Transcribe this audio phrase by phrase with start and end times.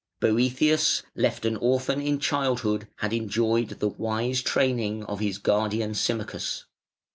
[0.19, 6.65] Boëthius, left an orphan in childhood, had enjoyed the wise training of his guardian Symmachus.